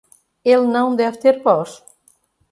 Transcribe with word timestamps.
Ele 0.43 0.65
não 0.65 0.95
deve 0.95 1.19
ter 1.19 1.43
voz. 1.43 1.83